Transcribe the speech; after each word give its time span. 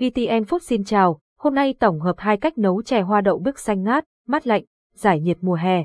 VTN 0.00 0.42
Food 0.42 0.58
xin 0.58 0.84
chào, 0.84 1.20
hôm 1.38 1.54
nay 1.54 1.74
tổng 1.80 2.00
hợp 2.00 2.14
hai 2.18 2.36
cách 2.36 2.58
nấu 2.58 2.82
chè 2.82 3.00
hoa 3.00 3.20
đậu 3.20 3.38
biếc 3.38 3.58
xanh 3.58 3.82
ngát, 3.82 4.04
mát 4.26 4.46
lạnh, 4.46 4.64
giải 4.94 5.20
nhiệt 5.20 5.38
mùa 5.40 5.54
hè. 5.54 5.84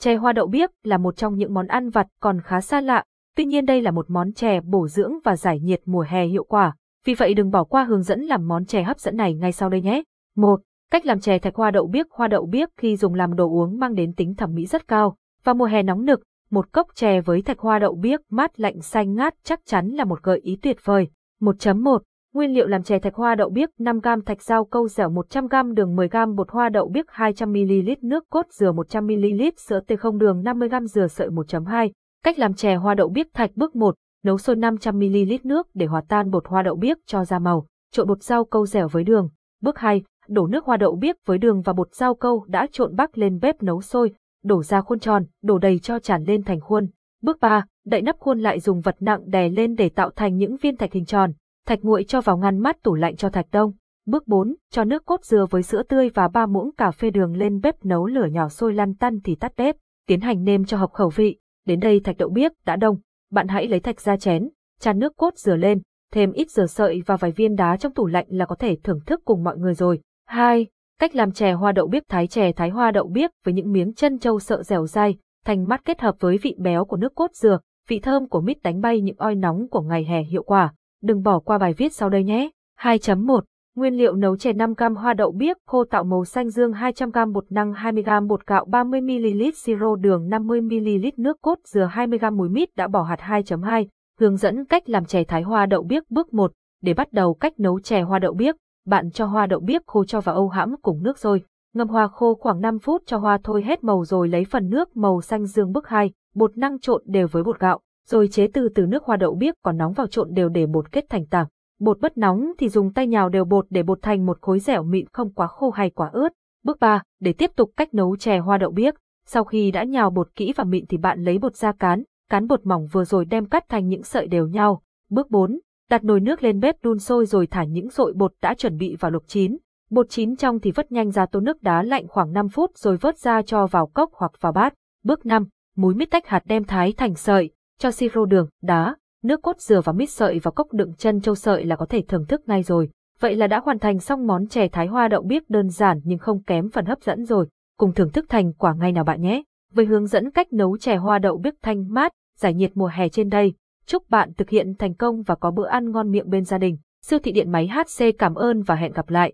Chè 0.00 0.14
hoa 0.14 0.32
đậu 0.32 0.46
biếc 0.46 0.70
là 0.82 0.98
một 0.98 1.16
trong 1.16 1.36
những 1.36 1.54
món 1.54 1.66
ăn 1.66 1.90
vặt 1.90 2.06
còn 2.20 2.40
khá 2.40 2.60
xa 2.60 2.80
lạ, 2.80 3.04
tuy 3.36 3.44
nhiên 3.44 3.66
đây 3.66 3.82
là 3.82 3.90
một 3.90 4.10
món 4.10 4.32
chè 4.32 4.60
bổ 4.60 4.88
dưỡng 4.88 5.12
và 5.24 5.36
giải 5.36 5.60
nhiệt 5.60 5.80
mùa 5.84 6.04
hè 6.08 6.26
hiệu 6.26 6.44
quả. 6.44 6.74
Vì 7.04 7.14
vậy 7.14 7.34
đừng 7.34 7.50
bỏ 7.50 7.64
qua 7.64 7.84
hướng 7.84 8.02
dẫn 8.02 8.20
làm 8.20 8.48
món 8.48 8.64
chè 8.64 8.82
hấp 8.82 9.00
dẫn 9.00 9.16
này 9.16 9.34
ngay 9.34 9.52
sau 9.52 9.68
đây 9.68 9.82
nhé. 9.82 10.02
1. 10.36 10.60
Cách 10.90 11.06
làm 11.06 11.20
chè 11.20 11.38
thạch 11.38 11.54
hoa 11.54 11.70
đậu 11.70 11.86
biếc 11.86 12.06
Hoa 12.10 12.28
đậu 12.28 12.46
biếc 12.46 12.68
khi 12.76 12.96
dùng 12.96 13.14
làm 13.14 13.34
đồ 13.34 13.50
uống 13.50 13.78
mang 13.78 13.94
đến 13.94 14.14
tính 14.14 14.34
thẩm 14.34 14.54
mỹ 14.54 14.66
rất 14.66 14.88
cao. 14.88 15.16
và 15.44 15.54
mùa 15.54 15.66
hè 15.66 15.82
nóng 15.82 16.04
nực, 16.04 16.20
một 16.50 16.72
cốc 16.72 16.86
chè 16.94 17.20
với 17.20 17.42
thạch 17.42 17.58
hoa 17.58 17.78
đậu 17.78 17.94
biếc 17.94 18.20
mát 18.30 18.60
lạnh 18.60 18.80
xanh 18.80 19.14
ngát 19.14 19.34
chắc 19.42 19.60
chắn 19.66 19.88
là 19.88 20.04
một 20.04 20.22
gợi 20.22 20.38
ý 20.38 20.58
tuyệt 20.62 20.76
vời. 20.84 21.08
1.1 21.40 21.98
Nguyên 22.34 22.54
liệu 22.54 22.66
làm 22.66 22.82
chè 22.82 22.98
thạch 22.98 23.14
hoa 23.14 23.34
đậu 23.34 23.50
biếc 23.50 23.70
5g 23.78 24.20
thạch 24.22 24.42
rau 24.42 24.64
câu 24.64 24.88
dẻo 24.88 25.10
100g 25.10 25.74
đường 25.74 25.96
10g 25.96 26.34
bột 26.34 26.50
hoa 26.50 26.68
đậu 26.68 26.88
biếc 26.88 27.06
200ml 27.06 27.96
nước 28.02 28.24
cốt 28.30 28.46
dừa 28.50 28.72
100ml 28.72 29.50
sữa 29.56 29.80
tê 29.86 29.96
không 29.96 30.18
đường 30.18 30.42
50g 30.42 30.86
dừa 30.86 31.06
sợi 31.06 31.28
1.2 31.28 31.90
Cách 32.24 32.38
làm 32.38 32.54
chè 32.54 32.74
hoa 32.74 32.94
đậu 32.94 33.08
biếc 33.08 33.34
thạch 33.34 33.50
bước 33.54 33.76
1 33.76 33.94
Nấu 34.24 34.38
sôi 34.38 34.56
500ml 34.56 35.38
nước 35.44 35.68
để 35.74 35.86
hòa 35.86 36.02
tan 36.08 36.30
bột 36.30 36.46
hoa 36.46 36.62
đậu 36.62 36.76
biếc 36.76 36.98
cho 37.06 37.24
ra 37.24 37.38
màu 37.38 37.66
Trộn 37.92 38.08
bột 38.08 38.22
rau 38.22 38.44
câu 38.44 38.66
dẻo 38.66 38.88
với 38.88 39.04
đường. 39.04 39.28
Bước 39.62 39.78
2 39.78 40.02
Đổ 40.28 40.46
nước 40.46 40.64
hoa 40.64 40.76
đậu 40.76 40.96
biếc 40.96 41.16
với 41.26 41.38
đường 41.38 41.62
và 41.62 41.72
bột 41.72 41.94
rau 41.94 42.14
câu 42.14 42.44
đã 42.48 42.66
trộn 42.72 42.96
bắc 42.96 43.18
lên 43.18 43.38
bếp 43.42 43.62
nấu 43.62 43.80
sôi 43.80 44.14
Đổ 44.44 44.62
ra 44.62 44.80
khuôn 44.80 44.98
tròn, 44.98 45.24
đổ 45.42 45.58
đầy 45.58 45.78
cho 45.78 45.98
tràn 45.98 46.24
lên 46.24 46.42
thành 46.42 46.60
khuôn. 46.60 46.86
Bước 47.22 47.40
3 47.40 47.64
Đậy 47.86 48.02
nắp 48.02 48.18
khuôn 48.18 48.38
lại 48.38 48.60
dùng 48.60 48.80
vật 48.80 48.96
nặng 49.00 49.20
đè 49.26 49.48
lên 49.48 49.74
để 49.74 49.88
tạo 49.88 50.10
thành 50.16 50.36
những 50.36 50.56
viên 50.56 50.76
thạch 50.76 50.92
hình 50.92 51.04
tròn. 51.04 51.32
Thạch 51.68 51.84
nguội 51.84 52.04
cho 52.04 52.20
vào 52.20 52.38
ngăn 52.38 52.58
mát 52.58 52.82
tủ 52.82 52.94
lạnh 52.94 53.16
cho 53.16 53.28
thạch 53.28 53.46
đông. 53.52 53.72
Bước 54.06 54.28
4, 54.28 54.54
cho 54.70 54.84
nước 54.84 55.06
cốt 55.06 55.24
dừa 55.24 55.46
với 55.50 55.62
sữa 55.62 55.82
tươi 55.82 56.08
và 56.14 56.28
3 56.28 56.46
muỗng 56.46 56.70
cà 56.76 56.90
phê 56.90 57.10
đường 57.10 57.36
lên 57.36 57.60
bếp 57.60 57.84
nấu 57.84 58.06
lửa 58.06 58.26
nhỏ 58.32 58.48
sôi 58.48 58.74
lăn 58.74 58.94
tăn 58.94 59.20
thì 59.24 59.34
tắt 59.34 59.52
bếp, 59.56 59.76
tiến 60.06 60.20
hành 60.20 60.44
nêm 60.44 60.64
cho 60.64 60.76
hợp 60.76 60.92
khẩu 60.92 61.08
vị. 61.08 61.38
Đến 61.66 61.80
đây 61.80 62.00
thạch 62.00 62.16
đậu 62.16 62.28
biếc 62.28 62.52
đã 62.66 62.76
đông, 62.76 62.98
bạn 63.32 63.48
hãy 63.48 63.68
lấy 63.68 63.80
thạch 63.80 64.00
ra 64.00 64.16
chén, 64.16 64.48
chan 64.80 64.98
nước 64.98 65.16
cốt 65.16 65.34
dừa 65.36 65.56
lên, 65.56 65.82
thêm 66.12 66.32
ít 66.32 66.50
dừa 66.50 66.66
sợi 66.66 67.02
và 67.06 67.16
vài 67.16 67.30
viên 67.30 67.54
đá 67.54 67.76
trong 67.76 67.94
tủ 67.94 68.06
lạnh 68.06 68.26
là 68.28 68.46
có 68.46 68.54
thể 68.54 68.76
thưởng 68.82 69.00
thức 69.06 69.20
cùng 69.24 69.44
mọi 69.44 69.56
người 69.58 69.74
rồi. 69.74 70.00
2. 70.26 70.66
Cách 71.00 71.14
làm 71.14 71.32
chè 71.32 71.52
hoa 71.52 71.72
đậu 71.72 71.86
biếc 71.86 72.08
thái 72.08 72.26
chè 72.26 72.52
thái 72.52 72.70
hoa 72.70 72.90
đậu 72.90 73.08
biếc 73.08 73.30
với 73.44 73.54
những 73.54 73.72
miếng 73.72 73.94
chân 73.94 74.18
trâu 74.18 74.40
sợ 74.40 74.62
dẻo 74.62 74.86
dai, 74.86 75.16
thành 75.44 75.64
mát 75.68 75.84
kết 75.84 76.00
hợp 76.00 76.14
với 76.20 76.38
vị 76.42 76.54
béo 76.58 76.84
của 76.84 76.96
nước 76.96 77.14
cốt 77.14 77.30
dừa, 77.34 77.58
vị 77.88 77.98
thơm 77.98 78.28
của 78.28 78.40
mít 78.40 78.62
đánh 78.62 78.80
bay 78.80 79.00
những 79.00 79.16
oi 79.16 79.34
nóng 79.34 79.68
của 79.70 79.80
ngày 79.80 80.04
hè 80.04 80.22
hiệu 80.22 80.42
quả 80.42 80.72
đừng 81.02 81.22
bỏ 81.22 81.38
qua 81.38 81.58
bài 81.58 81.72
viết 81.72 81.92
sau 81.92 82.08
đây 82.08 82.24
nhé. 82.24 82.50
2.1 82.80 83.40
Nguyên 83.76 83.94
liệu 83.94 84.14
nấu 84.14 84.36
chè 84.36 84.52
5g 84.52 84.94
hoa 84.94 85.14
đậu 85.14 85.32
biếc 85.32 85.56
khô 85.66 85.84
tạo 85.84 86.04
màu 86.04 86.24
xanh 86.24 86.50
dương 86.50 86.72
200g 86.72 87.32
bột 87.32 87.52
năng 87.52 87.72
20g 87.72 88.26
bột 88.26 88.46
gạo 88.46 88.64
30ml 88.64 89.50
siro 89.54 89.96
đường 89.96 90.28
50ml 90.28 91.10
nước 91.16 91.36
cốt 91.42 91.58
dừa 91.64 91.90
20g 91.94 92.36
muối 92.36 92.48
mít 92.48 92.76
đã 92.76 92.88
bỏ 92.88 93.02
hạt 93.02 93.18
2.2 93.20 93.86
Hướng 94.20 94.36
dẫn 94.36 94.64
cách 94.64 94.88
làm 94.88 95.04
chè 95.04 95.24
thái 95.24 95.42
hoa 95.42 95.66
đậu 95.66 95.82
biếc 95.82 96.10
bước 96.10 96.34
1 96.34 96.52
Để 96.82 96.94
bắt 96.94 97.12
đầu 97.12 97.34
cách 97.34 97.60
nấu 97.60 97.80
chè 97.80 98.00
hoa 98.00 98.18
đậu 98.18 98.34
biếc, 98.34 98.56
bạn 98.86 99.10
cho 99.10 99.26
hoa 99.26 99.46
đậu 99.46 99.60
biếc 99.60 99.86
khô 99.86 100.04
cho 100.04 100.20
vào 100.20 100.34
âu 100.34 100.48
hãm 100.48 100.76
cùng 100.82 101.02
nước 101.02 101.18
rồi. 101.18 101.42
Ngâm 101.74 101.88
hoa 101.88 102.08
khô 102.08 102.34
khoảng 102.34 102.60
5 102.60 102.78
phút 102.78 103.02
cho 103.06 103.18
hoa 103.18 103.38
thôi 103.44 103.62
hết 103.62 103.84
màu 103.84 104.04
rồi 104.04 104.28
lấy 104.28 104.44
phần 104.44 104.68
nước 104.68 104.96
màu 104.96 105.20
xanh 105.20 105.46
dương 105.46 105.72
bước 105.72 105.88
2, 105.88 106.12
bột 106.34 106.58
năng 106.58 106.78
trộn 106.78 107.02
đều 107.06 107.26
với 107.30 107.42
bột 107.42 107.58
gạo 107.58 107.80
rồi 108.08 108.28
chế 108.28 108.48
từ 108.52 108.68
từ 108.74 108.86
nước 108.86 109.04
hoa 109.04 109.16
đậu 109.16 109.34
biếc 109.34 109.54
còn 109.62 109.76
nóng 109.76 109.92
vào 109.92 110.06
trộn 110.06 110.28
đều 110.34 110.48
để 110.48 110.66
bột 110.66 110.92
kết 110.92 111.04
thành 111.08 111.26
tảng. 111.26 111.46
Bột 111.80 112.00
bất 112.00 112.18
nóng 112.18 112.52
thì 112.58 112.68
dùng 112.68 112.92
tay 112.92 113.06
nhào 113.06 113.28
đều 113.28 113.44
bột 113.44 113.66
để 113.70 113.82
bột 113.82 113.98
thành 114.02 114.26
một 114.26 114.38
khối 114.40 114.58
dẻo 114.58 114.82
mịn 114.82 115.06
không 115.12 115.32
quá 115.32 115.46
khô 115.46 115.70
hay 115.70 115.90
quá 115.90 116.10
ướt. 116.12 116.32
Bước 116.64 116.80
3, 116.80 117.02
để 117.20 117.32
tiếp 117.32 117.50
tục 117.56 117.70
cách 117.76 117.94
nấu 117.94 118.16
chè 118.16 118.38
hoa 118.38 118.58
đậu 118.58 118.70
biếc, 118.70 118.94
sau 119.26 119.44
khi 119.44 119.70
đã 119.70 119.84
nhào 119.84 120.10
bột 120.10 120.28
kỹ 120.34 120.52
và 120.56 120.64
mịn 120.64 120.86
thì 120.86 120.96
bạn 120.96 121.22
lấy 121.22 121.38
bột 121.38 121.56
ra 121.56 121.72
cán, 121.72 122.02
cán 122.30 122.46
bột 122.46 122.66
mỏng 122.66 122.86
vừa 122.92 123.04
rồi 123.04 123.24
đem 123.24 123.46
cắt 123.46 123.64
thành 123.68 123.88
những 123.88 124.02
sợi 124.02 124.26
đều 124.26 124.46
nhau. 124.46 124.82
Bước 125.10 125.30
4, 125.30 125.58
đặt 125.90 126.04
nồi 126.04 126.20
nước 126.20 126.42
lên 126.42 126.60
bếp 126.60 126.82
đun 126.82 126.98
sôi 126.98 127.26
rồi 127.26 127.46
thả 127.46 127.64
những 127.64 127.90
sợi 127.90 128.12
bột 128.12 128.32
đã 128.42 128.54
chuẩn 128.54 128.76
bị 128.76 128.96
vào 129.00 129.10
luộc 129.10 129.22
chín. 129.26 129.56
Bột 129.90 130.06
chín 130.10 130.36
trong 130.36 130.60
thì 130.60 130.70
vớt 130.70 130.92
nhanh 130.92 131.10
ra 131.10 131.26
tô 131.26 131.40
nước 131.40 131.62
đá 131.62 131.82
lạnh 131.82 132.08
khoảng 132.08 132.32
5 132.32 132.48
phút 132.48 132.70
rồi 132.76 132.96
vớt 132.96 133.18
ra 133.18 133.42
cho 133.42 133.66
vào 133.66 133.86
cốc 133.86 134.10
hoặc 134.12 134.32
vào 134.40 134.52
bát. 134.52 134.74
Bước 135.04 135.26
5, 135.26 135.46
muối 135.76 135.94
mít 135.94 136.10
tách 136.10 136.26
hạt 136.26 136.42
đem 136.46 136.64
thái 136.64 136.92
thành 136.92 137.14
sợi, 137.14 137.50
cho 137.78 137.90
siro 137.90 138.24
đường, 138.24 138.48
đá, 138.62 138.96
nước 139.22 139.42
cốt 139.42 139.60
dừa 139.60 139.80
và 139.80 139.92
mít 139.92 140.10
sợi 140.10 140.38
vào 140.38 140.52
cốc 140.52 140.72
đựng 140.72 140.92
chân 140.94 141.20
châu 141.20 141.34
sợi 141.34 141.64
là 141.64 141.76
có 141.76 141.86
thể 141.86 142.02
thưởng 142.08 142.26
thức 142.26 142.40
ngay 142.46 142.62
rồi. 142.62 142.88
Vậy 143.20 143.36
là 143.36 143.46
đã 143.46 143.60
hoàn 143.60 143.78
thành 143.78 143.98
xong 143.98 144.26
món 144.26 144.46
chè 144.46 144.68
thái 144.68 144.86
hoa 144.86 145.08
đậu 145.08 145.22
biếc 145.22 145.50
đơn 145.50 145.68
giản 145.68 146.00
nhưng 146.04 146.18
không 146.18 146.42
kém 146.42 146.70
phần 146.70 146.86
hấp 146.86 147.02
dẫn 147.02 147.24
rồi. 147.24 147.48
Cùng 147.78 147.92
thưởng 147.92 148.10
thức 148.10 148.24
thành 148.28 148.52
quả 148.52 148.74
ngay 148.74 148.92
nào 148.92 149.04
bạn 149.04 149.22
nhé. 149.22 149.42
Với 149.72 149.86
hướng 149.86 150.06
dẫn 150.06 150.30
cách 150.30 150.52
nấu 150.52 150.78
chè 150.78 150.96
hoa 150.96 151.18
đậu 151.18 151.38
biếc 151.38 151.54
thanh 151.62 151.94
mát, 151.94 152.12
giải 152.38 152.54
nhiệt 152.54 152.70
mùa 152.74 152.90
hè 152.94 153.08
trên 153.08 153.28
đây, 153.28 153.54
chúc 153.86 154.10
bạn 154.10 154.32
thực 154.34 154.50
hiện 154.50 154.74
thành 154.74 154.94
công 154.94 155.22
và 155.22 155.34
có 155.34 155.50
bữa 155.50 155.66
ăn 155.66 155.90
ngon 155.90 156.10
miệng 156.10 156.30
bên 156.30 156.44
gia 156.44 156.58
đình. 156.58 156.78
Siêu 157.04 157.18
thị 157.18 157.32
điện 157.32 157.52
máy 157.52 157.68
HC 157.68 158.04
cảm 158.18 158.34
ơn 158.34 158.62
và 158.62 158.74
hẹn 158.74 158.92
gặp 158.92 159.10
lại. 159.10 159.32